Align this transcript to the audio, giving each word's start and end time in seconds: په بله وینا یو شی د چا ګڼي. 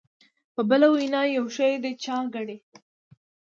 په 0.55 0.61
بله 0.69 0.87
وینا 0.95 1.21
یو 1.37 1.45
شی 1.55 1.73
د 1.83 1.85
چا 2.03 2.17
ګڼي. 2.33 2.57